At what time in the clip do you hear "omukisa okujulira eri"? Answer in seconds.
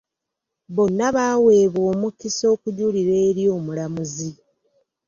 1.93-3.43